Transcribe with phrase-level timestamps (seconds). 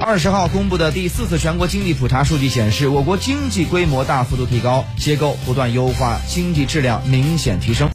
[0.00, 7.88] 二十号公布的第四次全国经济普查数据显示我国经济规模大幅度提高结构不断优化经济质量明显提升。